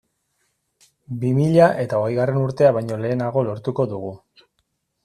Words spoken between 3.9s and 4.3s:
dugu.